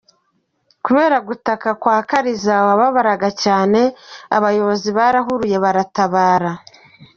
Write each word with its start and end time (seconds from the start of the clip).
Kubera 0.85 1.17
gutaka 1.27 1.69
kwa 1.81 1.97
Kariza 2.09 2.53
wababaraga 2.67 3.29
cyane, 3.43 3.81
abayobozi 4.37 4.89
barahuruye 4.97 5.57
baratabara. 5.65 6.51